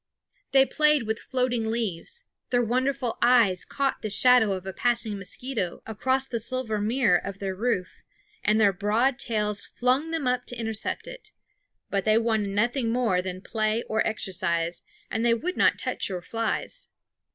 They 0.51 0.65
played 0.65 1.03
with 1.03 1.19
floating 1.19 1.67
leaves; 1.69 2.23
their 2.49 2.63
wonderful 2.63 3.19
eyes 3.21 3.63
caught 3.63 4.01
the 4.01 4.09
shadow 4.09 4.53
of 4.53 4.65
a 4.65 4.73
passing 4.73 5.15
mosquito 5.15 5.83
across 5.85 6.25
the 6.27 6.39
silver 6.39 6.79
mirror 6.81 7.19
of 7.19 7.37
their 7.37 7.53
roof, 7.53 8.01
and 8.43 8.59
their 8.59 8.73
broad 8.73 9.19
tails 9.19 9.63
flung 9.63 10.09
them 10.09 10.25
up 10.25 10.45
to 10.45 10.59
intercept 10.59 11.05
it; 11.05 11.33
but 11.91 12.03
they 12.03 12.17
wanted 12.17 12.49
nothing 12.49 12.89
more 12.91 13.21
than 13.21 13.41
play 13.43 13.83
or 13.83 14.01
exercise, 14.07 14.81
and 15.11 15.23
they 15.23 15.35
would 15.35 15.55
not 15.55 15.77
touch 15.77 16.09
your 16.09 16.23
flies. 16.23 16.87